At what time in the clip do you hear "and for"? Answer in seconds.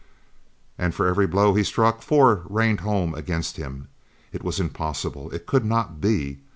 0.79-1.05